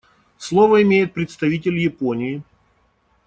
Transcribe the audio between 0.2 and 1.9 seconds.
Слово имеет представитель